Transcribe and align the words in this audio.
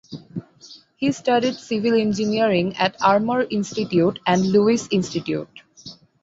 He 0.97 1.11
studied 1.11 1.53
civil 1.57 1.93
engineering 1.93 2.75
at 2.77 2.99
Armour 3.03 3.43
Institute 3.43 4.17
and 4.25 4.43
Lewis 4.51 4.87
Institute. 4.89 5.47